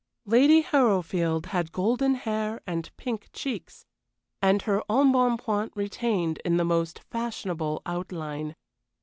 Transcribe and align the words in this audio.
Lady 0.25 0.61
Harrowfield 0.63 1.45
had 1.45 1.71
golden 1.71 2.15
hair 2.15 2.59
and 2.65 2.89
pink 2.97 3.29
cheeks, 3.33 3.85
and 4.41 4.63
her 4.63 4.81
embonpoint 4.89 5.71
retained 5.75 6.39
in 6.43 6.57
the 6.57 6.65
most 6.65 6.97
fashionable 7.11 7.83
outline. 7.85 8.55